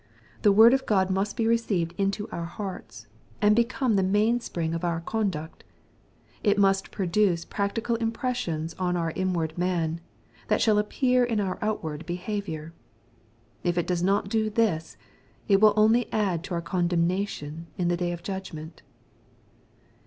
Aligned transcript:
The 0.41 0.51
word 0.51 0.73
of 0.73 0.87
Qtod 0.87 1.11
must 1.11 1.37
be 1.37 1.45
received 1.45 1.93
into 1.95 2.27
our 2.29 2.45
hearts, 2.45 3.05
and 3.39 3.55
become 3.55 3.97
the 3.97 4.01
mainspring 4.01 4.73
of 4.73 4.83
our 4.83 4.99
conduct. 4.99 5.63
It 6.43 6.57
must 6.57 6.89
produce 6.89 7.45
practical 7.45 7.97
impressions 7.97 8.73
on 8.79 8.97
our 8.97 9.11
inward 9.11 9.55
man, 9.59 10.01
that 10.47 10.59
shall 10.59 10.79
appear 10.79 11.23
incur 11.23 11.59
outward 11.61 12.07
behavior. 12.07 12.73
If 13.63 13.77
it 13.77 13.85
does 13.85 14.01
not 14.01 14.27
do 14.27 14.49
this, 14.49 14.97
it 15.47 15.61
will 15.61 15.75
only 15.77 16.11
add 16.11 16.43
to 16.45 16.55
our 16.55 16.61
condemnation 16.63 17.67
in 17.77 17.87
the 17.89 17.95
day 17.95 18.11
of 18.11 18.23
judgment. 18.23 18.81